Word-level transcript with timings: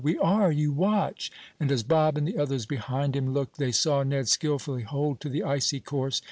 "We 0.03 0.17
are; 0.17 0.51
you 0.51 0.71
watch!" 0.71 1.31
And 1.59 1.71
as 1.71 1.83
Bob 1.83 2.17
and 2.17 2.27
the 2.27 2.35
others 2.39 2.65
behind 2.65 3.15
him 3.15 3.33
looked, 3.33 3.59
they 3.59 3.71
saw 3.71 4.01
Ned 4.01 4.27
skillfully 4.27 4.81
hold 4.81 5.19
to 5.19 5.29
the 5.29 5.43
icy 5.43 5.79
course. 5.79 6.19